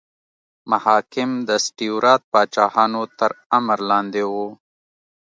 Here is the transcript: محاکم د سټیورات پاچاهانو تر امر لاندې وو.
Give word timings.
محاکم 0.71 1.31
د 1.49 1.49
سټیورات 1.65 2.21
پاچاهانو 2.31 3.03
تر 3.19 3.31
امر 3.57 3.79
لاندې 3.89 4.23
وو. 4.31 4.47